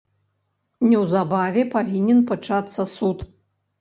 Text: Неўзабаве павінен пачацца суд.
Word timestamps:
Неўзабаве 0.93 1.67
павінен 1.75 2.25
пачацца 2.33 2.91
суд. 2.97 3.17